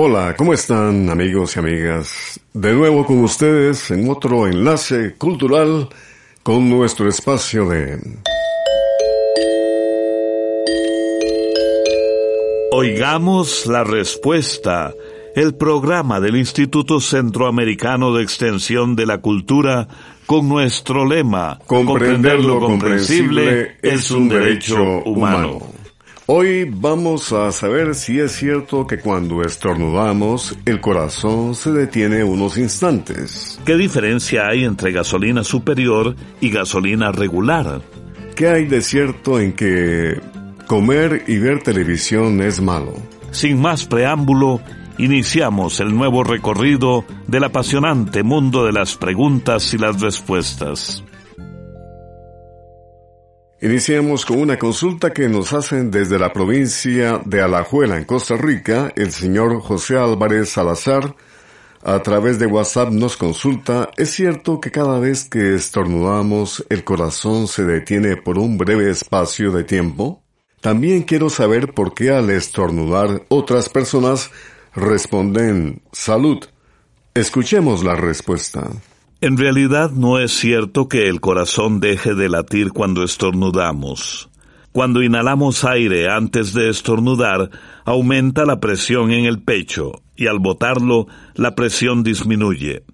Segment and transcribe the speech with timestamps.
[0.00, 2.40] Hola, ¿cómo están amigos y amigas?
[2.52, 5.88] De nuevo con ustedes en otro enlace cultural
[6.44, 7.98] con nuestro espacio de...
[12.70, 14.94] Oigamos la respuesta,
[15.34, 19.88] el programa del Instituto Centroamericano de Extensión de la Cultura
[20.26, 25.77] con nuestro lema, comprender lo comprensible es un derecho humano.
[26.30, 32.58] Hoy vamos a saber si es cierto que cuando estornudamos el corazón se detiene unos
[32.58, 33.58] instantes.
[33.64, 37.80] ¿Qué diferencia hay entre gasolina superior y gasolina regular?
[38.36, 40.20] ¿Qué hay de cierto en que
[40.66, 42.92] comer y ver televisión es malo?
[43.30, 44.60] Sin más preámbulo,
[44.98, 51.02] iniciamos el nuevo recorrido del apasionante mundo de las preguntas y las respuestas.
[53.60, 58.92] Iniciamos con una consulta que nos hacen desde la provincia de Alajuela, en Costa Rica.
[58.94, 61.16] El señor José Álvarez Salazar,
[61.82, 67.48] a través de WhatsApp, nos consulta, ¿es cierto que cada vez que estornudamos el corazón
[67.48, 70.22] se detiene por un breve espacio de tiempo?
[70.60, 74.30] También quiero saber por qué al estornudar otras personas
[74.72, 76.44] responden salud.
[77.12, 78.70] Escuchemos la respuesta.
[79.20, 84.30] En realidad no es cierto que el corazón deje de latir cuando estornudamos.
[84.70, 87.50] Cuando inhalamos aire antes de estornudar,
[87.84, 92.84] aumenta la presión en el pecho y al botarlo, la presión disminuye.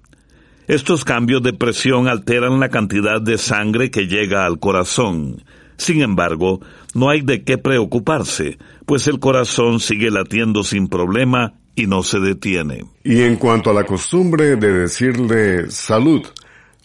[0.66, 5.44] Estos cambios de presión alteran la cantidad de sangre que llega al corazón.
[5.76, 6.60] Sin embargo,
[6.94, 12.20] no hay de qué preocuparse, pues el corazón sigue latiendo sin problema y no se
[12.20, 12.84] detiene.
[13.02, 16.24] Y en cuanto a la costumbre de decirle salud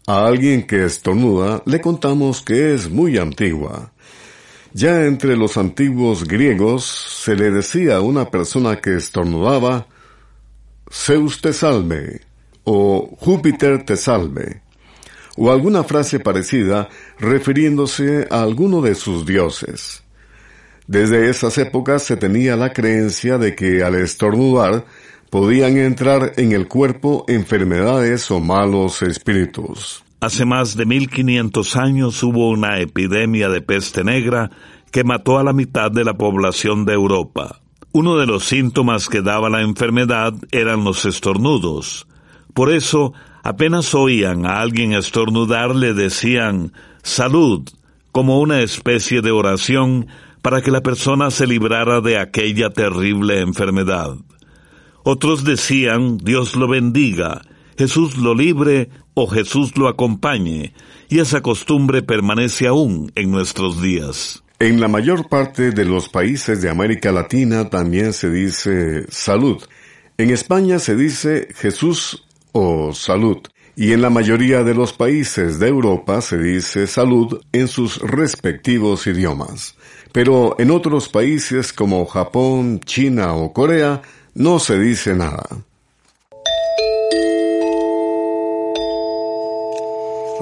[0.08, 3.92] a alguien que estornuda, le contamos que es muy antigua.
[4.74, 9.88] Ya entre los antiguos griegos se le decía a una persona que estornudaba,
[10.92, 12.22] Zeus te salve
[12.64, 14.62] o Júpiter te salve,
[15.38, 20.04] o alguna frase parecida refiriéndose a alguno de sus dioses.
[20.90, 24.86] Desde esas épocas se tenía la creencia de que al estornudar
[25.30, 30.04] podían entrar en el cuerpo enfermedades o malos espíritus.
[30.20, 34.50] Hace más de 1500 años hubo una epidemia de peste negra
[34.90, 37.62] que mató a la mitad de la población de Europa.
[37.92, 42.08] Uno de los síntomas que daba la enfermedad eran los estornudos.
[42.56, 43.14] Por eso,
[43.44, 46.74] apenas oían a alguien estornudar le decían
[47.04, 47.70] salud,
[48.12, 50.08] como una especie de oración
[50.42, 54.16] para que la persona se librara de aquella terrible enfermedad.
[55.04, 57.42] Otros decían, Dios lo bendiga,
[57.78, 60.74] Jesús lo libre o Jesús lo acompañe,
[61.10, 64.44] y esa costumbre permanece aún en nuestros días.
[64.60, 69.64] En la mayor parte de los países de América Latina también se dice salud.
[70.18, 73.38] En España se dice Jesús o salud.
[73.78, 79.08] Y en la mayoría de los países de Europa se dice salud en sus respectivos
[79.08, 79.78] idiomas
[80.12, 84.02] pero en otros países como Japón, China o Corea
[84.34, 85.46] no se dice nada.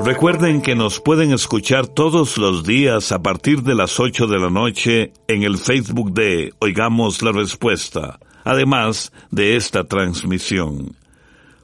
[0.04, 4.50] Recuerden que nos pueden escuchar todos los días a partir de las 8 de la
[4.52, 10.96] noche en el Facebook de Oigamos la Respuesta, además de esta transmisión.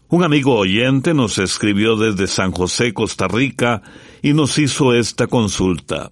[0.10, 3.84] Un amigo oyente nos escribió desde San José, Costa Rica,
[4.24, 6.12] y nos hizo esta consulta.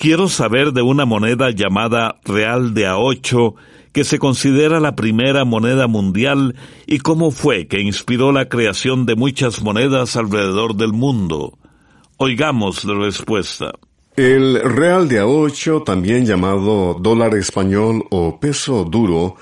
[0.00, 3.54] Quiero saber de una moneda llamada Real de A8,
[3.92, 6.56] que se considera la primera moneda mundial,
[6.86, 11.58] y cómo fue que inspiró la creación de muchas monedas alrededor del mundo.
[12.16, 13.72] Oigamos la respuesta.
[14.16, 19.36] El real de A8, también llamado dólar español o peso duro,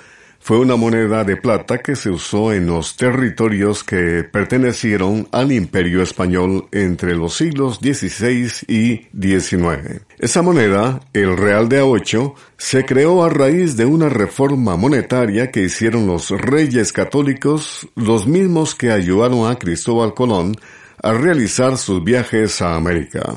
[0.49, 6.01] fue una moneda de plata que se usó en los territorios que pertenecieron al Imperio
[6.01, 10.01] Español entre los siglos XVI y XIX.
[10.19, 15.65] Esa moneda, el Real de A8, se creó a raíz de una reforma monetaria que
[15.65, 20.57] hicieron los reyes católicos, los mismos que ayudaron a Cristóbal Colón
[21.03, 23.35] a realizar sus viajes a América.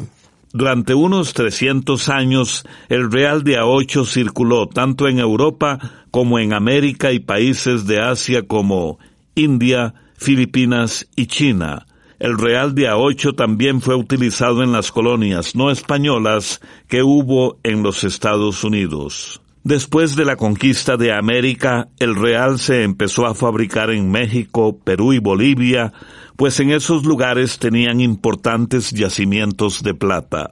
[0.53, 5.79] Durante unos 300 años, el real de A8 circuló tanto en Europa
[6.11, 8.99] como en América y países de Asia como
[9.33, 11.85] India, Filipinas y China.
[12.19, 17.81] El real de A8 también fue utilizado en las colonias no españolas que hubo en
[17.81, 19.41] los Estados Unidos.
[19.63, 25.13] Después de la conquista de América, el real se empezó a fabricar en México, Perú
[25.13, 25.93] y Bolivia,
[26.35, 30.49] pues en esos lugares tenían importantes yacimientos de plata.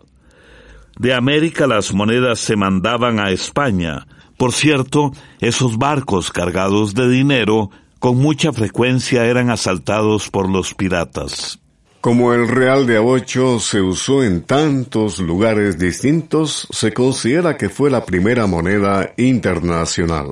[1.00, 4.06] De América las monedas se mandaban a España.
[4.38, 11.59] Por cierto, esos barcos cargados de dinero con mucha frecuencia eran asaltados por los piratas.
[12.02, 17.90] Como el real de A8 se usó en tantos lugares distintos, se considera que fue
[17.90, 20.30] la primera moneda internacional.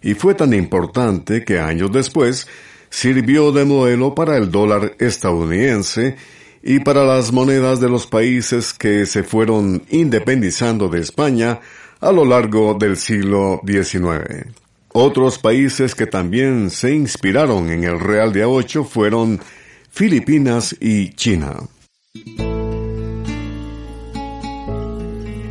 [0.00, 2.46] Y fue tan importante que años después
[2.88, 6.14] sirvió de modelo para el dólar estadounidense
[6.62, 11.58] y para las monedas de los países que se fueron independizando de España
[12.00, 14.46] a lo largo del siglo XIX.
[14.92, 19.40] Otros países que también se inspiraron en el Real de A8 fueron
[19.90, 21.54] Filipinas y China.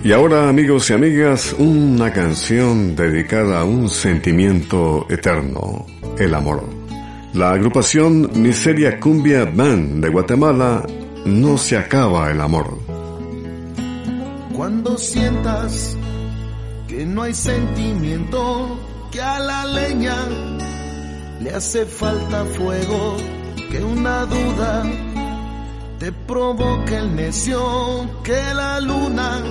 [0.04, 5.86] Y ahora amigos y amigas, una canción dedicada a un sentimiento eterno,
[6.18, 6.64] el amor.
[7.34, 10.86] La agrupación Miseria Cumbia Band de Guatemala
[11.26, 12.80] no se acaba el amor.
[14.56, 15.98] Cuando sientas
[16.88, 18.80] que no hay sentimiento,
[19.12, 20.16] que a la leña
[21.42, 23.18] le hace falta fuego,
[23.72, 24.84] que una duda
[26.00, 29.42] te provoca el necio, que la luna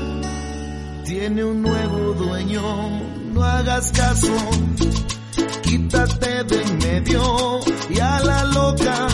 [1.05, 2.63] tiene un nuevo dueño,
[3.33, 4.33] no hagas caso
[5.67, 7.61] quítate de en medio
[7.91, 9.09] y a la loca,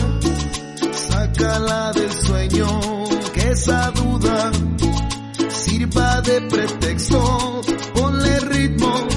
[1.09, 2.67] sácala del sueño,
[3.33, 4.51] que esa duda
[5.49, 7.61] sirva de pretexto,
[7.93, 9.07] ponle ritmo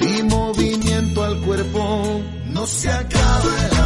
[0.00, 3.77] y movimiento al cuerpo, no se acaba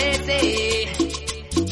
[0.00, 0.82] desaparece.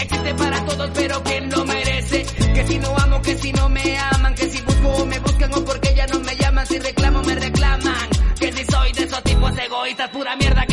[0.00, 2.26] Existe para todos, pero quien lo merece.
[2.54, 5.64] Que si no amo, que si no me aman, que si busco me buscan o
[5.64, 8.08] porque ya no me llaman, si reclamo me reclaman.
[8.38, 10.66] Que si soy de esos tipos egoístas, pura mierda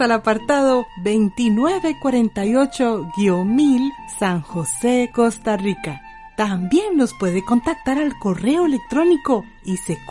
[0.00, 6.02] al apartado 2948-1000 San José, Costa Rica.
[6.36, 10.02] También nos puede contactar al correo electrónico isq.org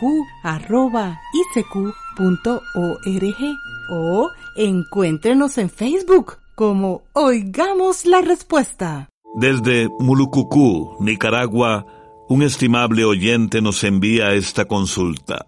[3.90, 9.08] o encuéntrenos en Facebook como Oigamos la Respuesta.
[9.36, 11.86] Desde Mulucucú, Nicaragua,
[12.28, 15.46] un estimable oyente nos envía esta consulta.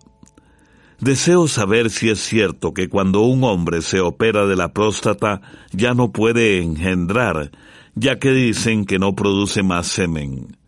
[1.00, 5.40] Deseo saber si es cierto que cuando un hombre se opera de la próstata
[5.72, 7.50] ya no puede engendrar,
[7.94, 10.58] ya que dicen que no produce más semen.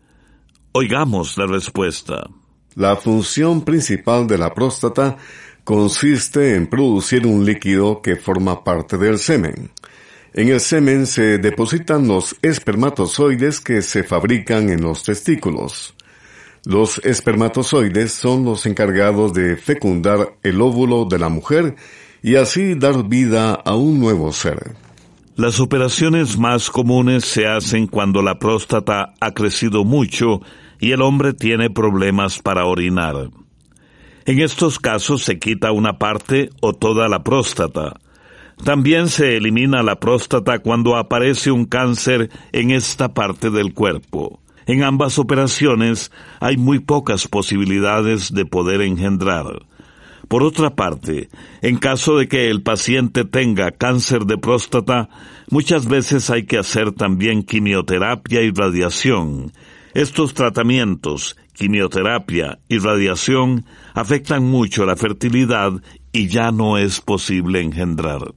[0.71, 2.27] Oigamos la respuesta.
[2.73, 5.17] La función principal de la próstata
[5.63, 9.69] consiste en producir un líquido que forma parte del semen.
[10.33, 15.93] En el semen se depositan los espermatozoides que se fabrican en los testículos.
[16.65, 21.75] Los espermatozoides son los encargados de fecundar el óvulo de la mujer
[22.21, 24.73] y así dar vida a un nuevo ser.
[25.35, 30.39] Las operaciones más comunes se hacen cuando la próstata ha crecido mucho
[30.79, 33.29] y el hombre tiene problemas para orinar.
[34.25, 37.99] En estos casos se quita una parte o toda la próstata.
[38.63, 44.39] También se elimina la próstata cuando aparece un cáncer en esta parte del cuerpo.
[44.65, 49.65] En ambas operaciones hay muy pocas posibilidades de poder engendrar.
[50.27, 51.29] Por otra parte,
[51.61, 55.09] en caso de que el paciente tenga cáncer de próstata,
[55.49, 59.51] muchas veces hay que hacer también quimioterapia y radiación,
[59.93, 65.73] estos tratamientos, quimioterapia y radiación, afectan mucho la fertilidad
[66.11, 68.33] y ya no es posible engendrar.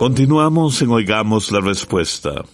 [0.00, 2.46] Continuamos en Oigamos la Respuesta.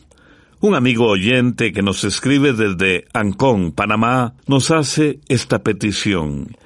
[0.58, 6.56] Un amigo oyente que nos escribe desde Ancón, Panamá, nos hace esta petición.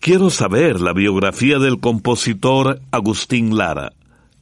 [0.00, 3.92] Quiero saber la biografía del compositor Agustín Lara.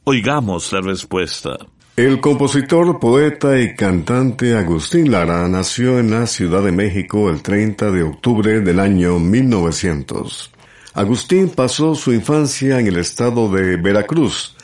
[0.05, 1.55] Oigamos la respuesta.
[1.95, 7.91] El compositor, poeta y cantante Agustín Lara nació en la Ciudad de México el 30
[7.91, 10.49] de octubre del año 1900.
[10.95, 14.54] Agustín pasó su infancia en el estado de Veracruz,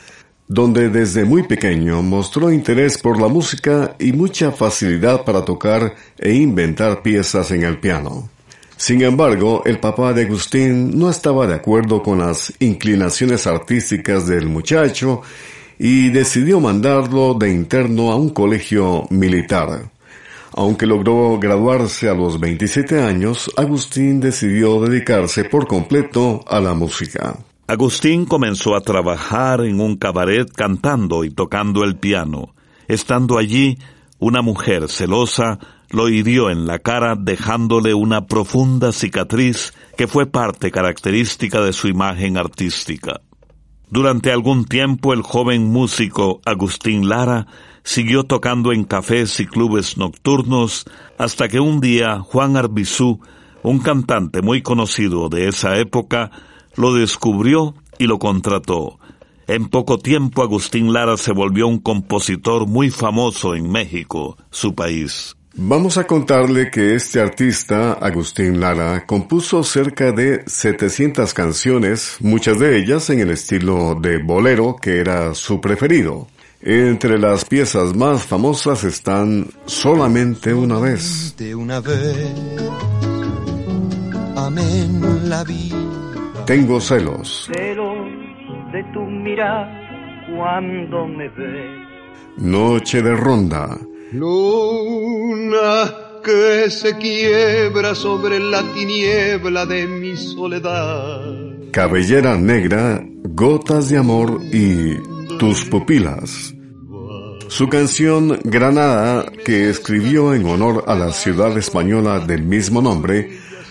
[0.48, 6.34] donde desde muy pequeño mostró interés por la música y mucha facilidad para tocar e
[6.34, 8.28] inventar piezas en el piano.
[8.76, 14.48] Sin embargo, el papá de Agustín no estaba de acuerdo con las inclinaciones artísticas del
[14.48, 15.22] muchacho
[15.78, 19.90] y decidió mandarlo de interno a un colegio militar.
[20.54, 27.36] Aunque logró graduarse a los 27 años, Agustín decidió dedicarse por completo a la música.
[27.66, 32.54] Agustín comenzó a trabajar en un cabaret cantando y tocando el piano.
[32.88, 33.78] Estando allí,
[34.18, 35.58] una mujer celosa
[35.90, 41.88] lo hirió en la cara dejándole una profunda cicatriz que fue parte característica de su
[41.88, 43.20] imagen artística.
[43.90, 47.46] Durante algún tiempo el joven músico Agustín Lara
[47.84, 50.86] siguió tocando en cafés y clubes nocturnos
[51.18, 53.20] hasta que un día Juan Arbizú,
[53.62, 56.30] un cantante muy conocido de esa época,
[56.76, 58.98] lo descubrió y lo contrató.
[59.46, 65.36] En poco tiempo Agustín Lara se volvió un compositor muy famoso en México, su país.
[65.54, 72.78] Vamos a contarle que este artista, Agustín Lara, compuso cerca de 700 canciones, muchas de
[72.78, 76.26] ellas en el estilo de bolero, que era su preferido.
[76.62, 81.34] Entre las piezas más famosas están Solamente una vez.
[81.54, 82.32] una vez.
[84.36, 86.11] Amén la vida.
[86.46, 87.48] Tengo celos.
[87.52, 87.96] Celos
[88.72, 89.68] de tu mirar
[90.34, 91.86] cuando me ves.
[92.38, 93.78] Noche de ronda.
[94.12, 95.84] Luna
[96.24, 101.20] que se quiebra sobre la tiniebla de mi soledad.
[101.70, 104.96] Cabellera negra, gotas de amor y
[105.38, 106.54] tus pupilas.
[107.48, 113.28] Su canción Granada, que escribió en honor a la ciudad española del mismo nombre,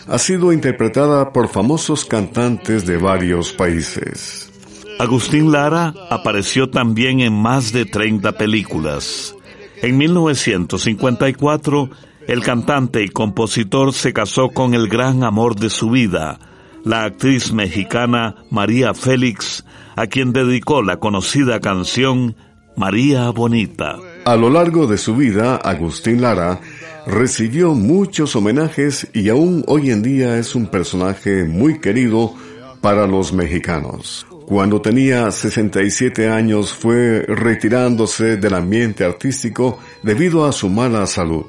[0.08, 4.52] ha sido interpretada por famosos cantantes de varios países.
[5.00, 9.36] Agustín Lara apareció también en más de 30 películas.
[9.82, 11.90] En 1954,
[12.28, 16.40] el cantante y compositor se casó con el gran amor de su vida,
[16.84, 19.66] la actriz mexicana María Félix,
[19.96, 22.36] a quien dedicó la conocida canción
[22.76, 23.98] María Bonita.
[24.24, 26.60] A lo largo de su vida, Agustín Lara
[27.08, 32.36] recibió muchos homenajes y aún hoy en día es un personaje muy querido
[32.82, 34.28] para los mexicanos.
[34.46, 41.46] Cuando tenía 67 años fue retirándose del ambiente artístico debido a su mala salud.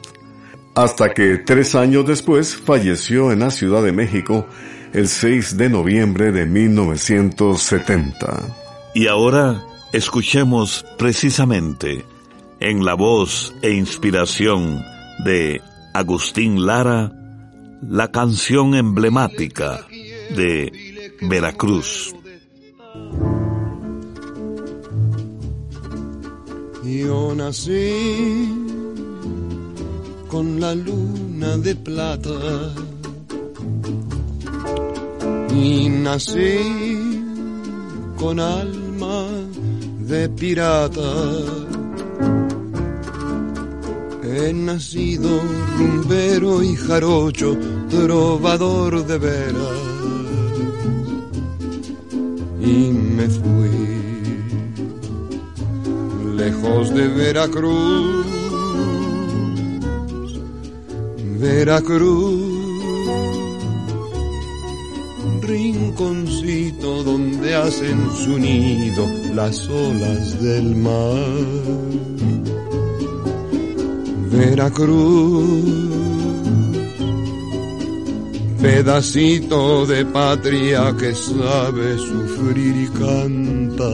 [0.75, 4.47] Hasta que tres años después falleció en la Ciudad de México
[4.95, 8.41] el 6 de noviembre de 1970.
[8.95, 9.63] Y ahora
[9.93, 12.07] escuchemos precisamente
[12.63, 14.85] en la voz e inspiración
[15.25, 15.61] de
[15.95, 17.13] Agustín Lara
[17.83, 19.87] la canción emblemática
[20.37, 20.73] de
[21.23, 22.15] Veracruz.
[26.85, 28.49] Yo nací
[30.29, 32.75] con la luna de plata
[35.55, 36.59] y nací
[38.17, 39.27] con alma
[40.07, 41.72] de pirata.
[44.35, 45.43] He nacido
[45.77, 47.55] rumbero y jarocho,
[47.91, 49.79] trovador de veras,
[52.59, 53.69] y me fui
[56.35, 58.27] lejos de Veracruz,
[61.39, 62.43] Veracruz,
[65.43, 72.42] rinconcito donde hacen su nido las olas del mar.
[74.33, 75.91] Veracruz,
[78.63, 83.93] pedacito de patria que sabe sufrir y cantar.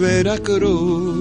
[0.00, 1.14] Veracruz.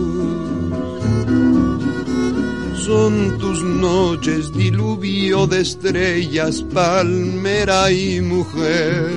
[2.86, 9.12] Son tus noches diluvio de estrellas, palmera y mujer.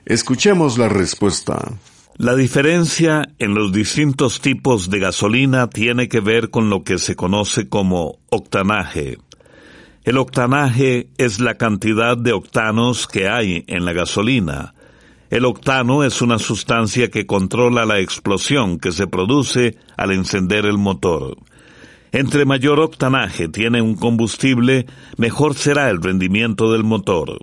[0.05, 1.73] Escuchemos la respuesta.
[2.19, 7.15] La diferencia en los distintos tipos de gasolina tiene que ver con lo que se
[7.15, 9.19] conoce como octanaje.
[10.03, 14.75] El octanaje es la cantidad de octanos que hay en la gasolina.
[15.31, 20.77] El octano es una sustancia que controla la explosión que se produce al encender el
[20.77, 21.37] motor.
[22.11, 24.87] Entre mayor octanaje tiene un combustible,
[25.19, 27.39] mejor será el rendimiento del motor.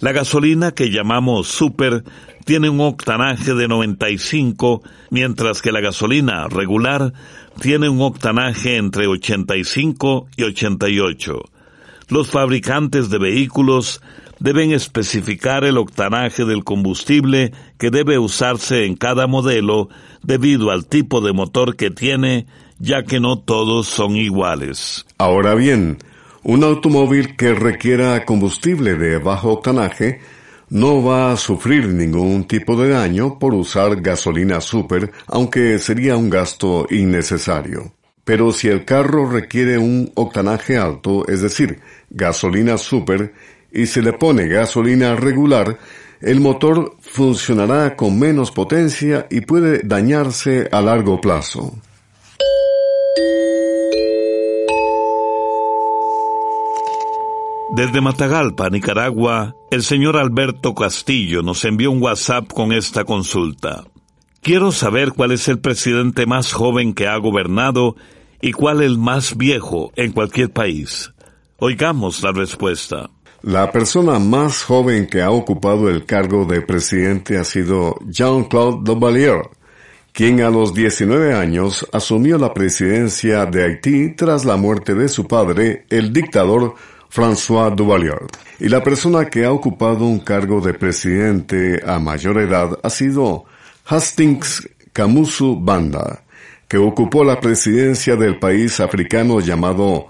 [0.00, 2.04] La gasolina que llamamos super
[2.46, 7.12] tiene un octanaje de 95, mientras que la gasolina regular
[7.60, 11.42] tiene un octanaje entre 85 y 88.
[12.08, 14.00] Los fabricantes de vehículos
[14.38, 19.90] deben especificar el octanaje del combustible que debe usarse en cada modelo
[20.22, 22.46] debido al tipo de motor que tiene,
[22.78, 25.04] ya que no todos son iguales.
[25.18, 25.98] Ahora bien,
[26.42, 30.20] un automóvil que requiera combustible de bajo octanaje
[30.70, 36.30] no va a sufrir ningún tipo de daño por usar gasolina super, aunque sería un
[36.30, 37.92] gasto innecesario.
[38.24, 43.34] Pero si el carro requiere un octanaje alto, es decir, gasolina super,
[43.72, 45.78] y se le pone gasolina regular,
[46.20, 51.74] el motor funcionará con menos potencia y puede dañarse a largo plazo.
[57.76, 63.84] Desde Matagalpa, Nicaragua, el señor Alberto Castillo nos envió un WhatsApp con esta consulta.
[64.42, 67.96] Quiero saber cuál es el presidente más joven que ha gobernado
[68.42, 71.12] ¿Y cuál el más viejo en cualquier país?
[71.58, 73.10] Oigamos la respuesta.
[73.42, 79.42] La persona más joven que ha ocupado el cargo de presidente ha sido Jean-Claude Duvalier,
[80.12, 85.26] quien a los 19 años asumió la presidencia de Haití tras la muerte de su
[85.26, 86.74] padre, el dictador
[87.10, 88.20] François Duvalier.
[88.60, 93.44] Y la persona que ha ocupado un cargo de presidente a mayor edad ha sido
[93.86, 96.22] Hastings Kamusu Banda,
[96.68, 100.06] que ocupó la presidencia del país africano llamado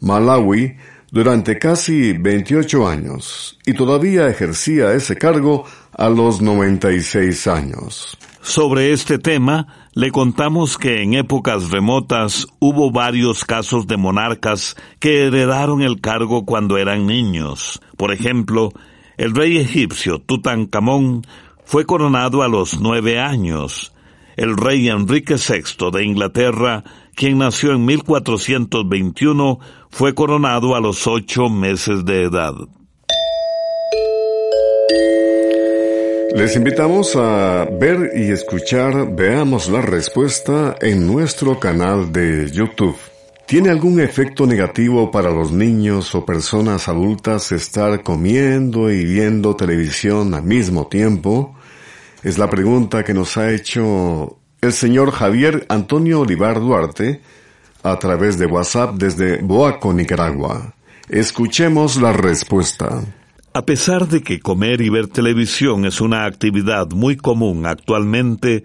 [0.00, 0.76] Malawi
[1.10, 8.18] durante casi 28 años y todavía ejercía ese cargo a los 96 años.
[8.42, 15.26] Sobre este tema, le contamos que en épocas remotas hubo varios casos de monarcas que
[15.26, 17.80] heredaron el cargo cuando eran niños.
[17.96, 18.72] Por ejemplo,
[19.16, 21.22] el rey egipcio Tutankamón
[21.64, 23.92] fue coronado a los nueve años.
[24.36, 26.84] El rey Enrique VI de Inglaterra,
[27.16, 29.58] quien nació en 1421,
[29.90, 32.52] fue coronado a los ocho meses de edad.
[36.34, 42.96] Les invitamos a ver y escuchar Veamos la respuesta en nuestro canal de YouTube.
[43.46, 50.34] ¿Tiene algún efecto negativo para los niños o personas adultas estar comiendo y viendo televisión
[50.34, 51.56] al mismo tiempo?
[52.22, 57.20] Es la pregunta que nos ha hecho el señor Javier Antonio Olivar Duarte
[57.82, 60.74] a través de WhatsApp desde Boaco, Nicaragua.
[61.08, 63.04] Escuchemos la respuesta.
[63.52, 68.64] A pesar de que comer y ver televisión es una actividad muy común actualmente,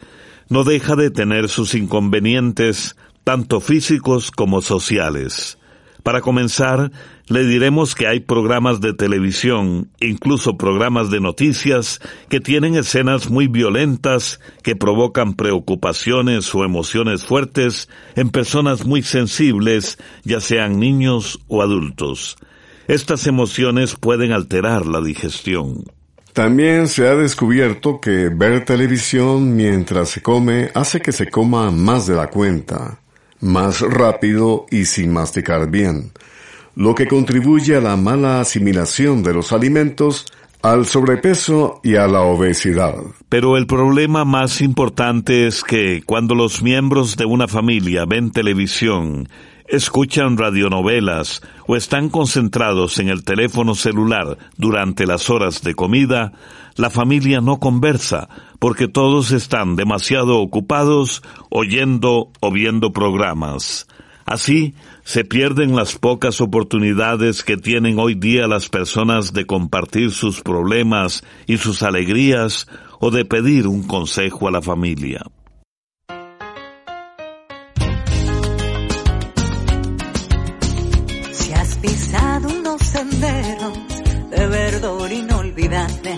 [0.50, 5.58] no deja de tener sus inconvenientes, tanto físicos como sociales.
[6.04, 6.92] Para comenzar,
[7.28, 13.48] le diremos que hay programas de televisión, incluso programas de noticias, que tienen escenas muy
[13.48, 21.62] violentas que provocan preocupaciones o emociones fuertes en personas muy sensibles, ya sean niños o
[21.62, 22.38] adultos.
[22.88, 25.86] Estas emociones pueden alterar la digestión.
[26.34, 32.08] También se ha descubierto que ver televisión mientras se come hace que se coma más
[32.08, 33.01] de la cuenta,
[33.42, 36.12] más rápido y sin masticar bien,
[36.76, 40.26] lo que contribuye a la mala asimilación de los alimentos,
[40.62, 42.96] al sobrepeso y a la obesidad.
[43.30, 49.28] Pero el problema más importante es que cuando los miembros de una familia ven televisión
[49.72, 56.34] escuchan radionovelas o están concentrados en el teléfono celular durante las horas de comida,
[56.76, 58.28] la familia no conversa
[58.60, 63.88] porque todos están demasiado ocupados oyendo o viendo programas.
[64.26, 70.42] Así, se pierden las pocas oportunidades que tienen hoy día las personas de compartir sus
[70.42, 72.68] problemas y sus alegrías
[73.00, 75.24] o de pedir un consejo a la familia.
[84.30, 86.18] De verdor inolvidable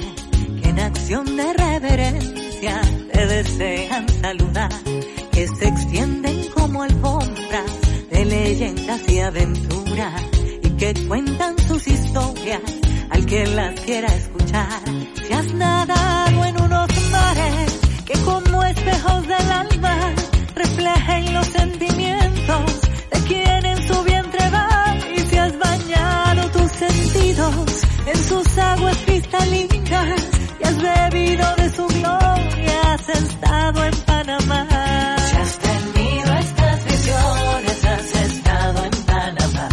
[0.62, 4.72] que en acción de reverencia te desean saludar,
[5.32, 7.72] que se extienden como alfombras
[8.12, 10.22] de leyendas y aventuras
[10.64, 12.62] y que cuentan sus historias
[13.10, 14.82] al que las quiera escuchar.
[15.26, 19.43] Si has nadado en unos mares que como espejos del
[28.06, 30.22] en sus aguas cristalinas
[30.60, 34.68] y has bebido de su gloria, has estado en Panamá.
[35.30, 39.70] Si has tenido estas visiones, has estado en Panamá.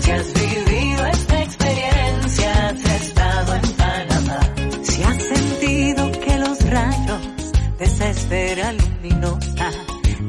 [0.00, 4.40] Si has vivido esta experiencia, has estado en Panamá.
[4.82, 9.70] Si has sentido que los rayos de esa esfera luminosa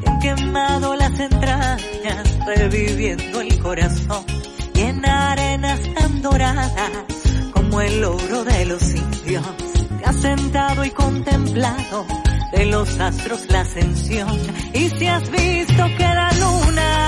[0.04, 4.45] te han quemado las entrañas, reviviendo el corazón
[8.14, 9.44] de los indios.
[9.98, 12.06] Te has sentado y contemplado
[12.52, 14.30] de los astros la ascensión
[14.74, 17.05] y si has visto que la luna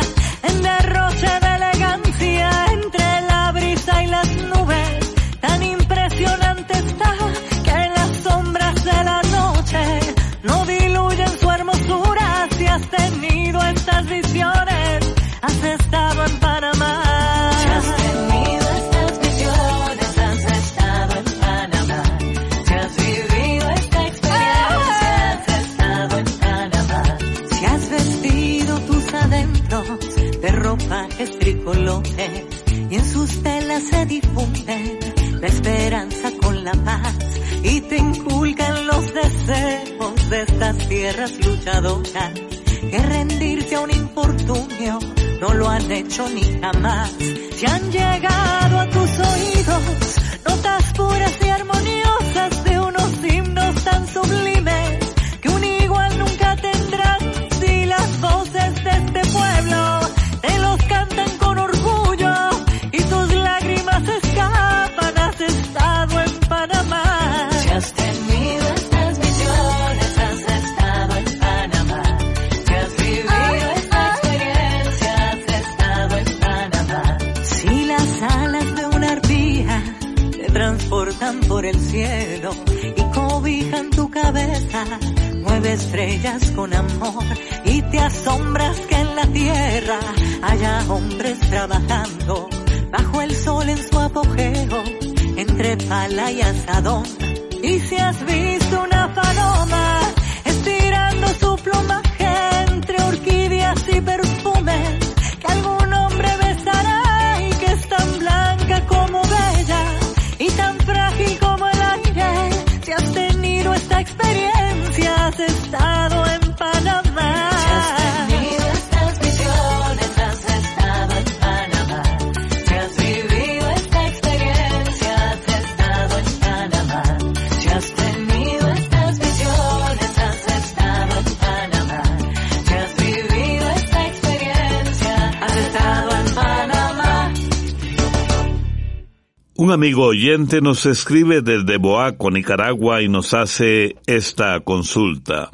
[139.78, 145.52] amigo oyente nos escribe desde Boaco, Nicaragua, y nos hace esta consulta.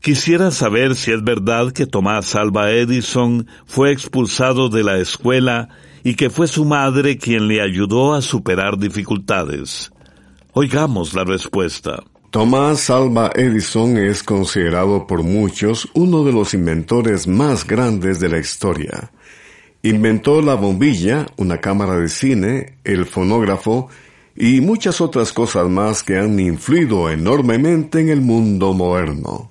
[0.00, 5.68] Quisiera saber si es verdad que Tomás Alba Edison fue expulsado de la escuela
[6.02, 9.92] y que fue su madre quien le ayudó a superar dificultades.
[10.54, 12.02] Oigamos la respuesta.
[12.30, 18.38] Tomás Alba Edison es considerado por muchos uno de los inventores más grandes de la
[18.38, 19.12] historia.
[19.84, 23.88] Inventó la bombilla, una cámara de cine, el fonógrafo
[24.36, 29.50] y muchas otras cosas más que han influido enormemente en el mundo moderno.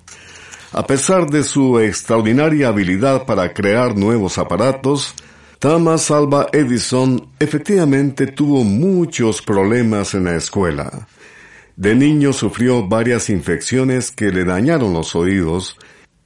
[0.72, 5.14] A pesar de su extraordinaria habilidad para crear nuevos aparatos,
[5.58, 11.06] Thomas Alva Edison efectivamente tuvo muchos problemas en la escuela.
[11.76, 15.76] De niño sufrió varias infecciones que le dañaron los oídos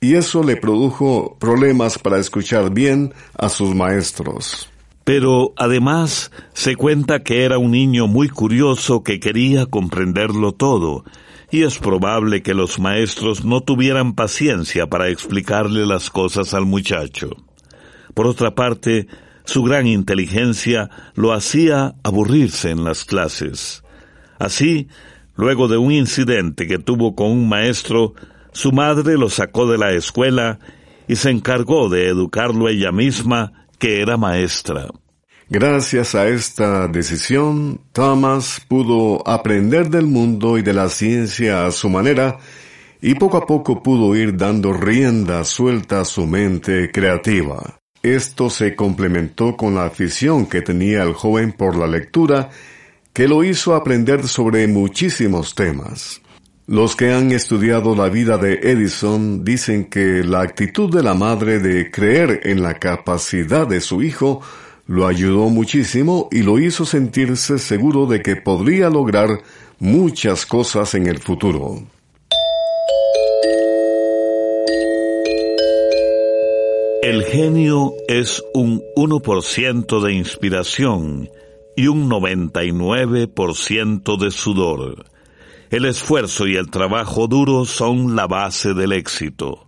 [0.00, 4.68] y eso le produjo problemas para escuchar bien a sus maestros.
[5.04, 11.04] Pero además se cuenta que era un niño muy curioso que quería comprenderlo todo,
[11.50, 17.30] y es probable que los maestros no tuvieran paciencia para explicarle las cosas al muchacho.
[18.14, 19.06] Por otra parte,
[19.44, 23.84] su gran inteligencia lo hacía aburrirse en las clases.
[24.40, 24.88] Así,
[25.36, 28.14] luego de un incidente que tuvo con un maestro,
[28.56, 30.58] su madre lo sacó de la escuela
[31.06, 34.88] y se encargó de educarlo ella misma, que era maestra.
[35.50, 41.90] Gracias a esta decisión, Thomas pudo aprender del mundo y de la ciencia a su
[41.90, 42.38] manera
[43.02, 47.78] y poco a poco pudo ir dando rienda suelta a su mente creativa.
[48.02, 52.48] Esto se complementó con la afición que tenía el joven por la lectura,
[53.12, 56.22] que lo hizo aprender sobre muchísimos temas.
[56.68, 61.60] Los que han estudiado la vida de Edison dicen que la actitud de la madre
[61.60, 64.40] de creer en la capacidad de su hijo
[64.88, 69.42] lo ayudó muchísimo y lo hizo sentirse seguro de que podría lograr
[69.78, 71.84] muchas cosas en el futuro.
[77.00, 81.30] El genio es un 1% de inspiración
[81.76, 85.15] y un 99% de sudor.
[85.70, 89.66] El esfuerzo y el trabajo duro son la base del éxito.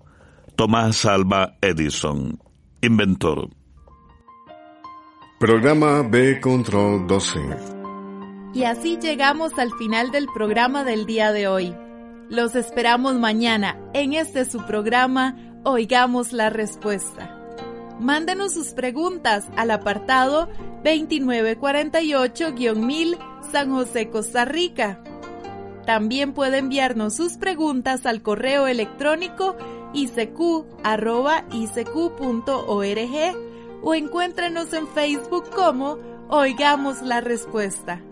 [0.54, 2.38] Tomás Alba Edison,
[2.80, 3.48] inventor.
[5.40, 7.40] Programa B Control 12.
[8.54, 11.74] Y así llegamos al final del programa del día de hoy.
[12.30, 15.34] Los esperamos mañana en este su programa
[15.64, 17.34] Oigamos la Respuesta.
[17.98, 20.48] Mándenos sus preguntas al apartado
[20.84, 23.18] 2948-1000
[23.50, 25.02] San José, Costa Rica.
[25.88, 29.56] También puede enviarnos sus preguntas al correo electrónico
[29.94, 30.66] isq.org
[33.82, 35.96] o encuéntrenos en Facebook como
[36.28, 38.02] Oigamos la Respuesta.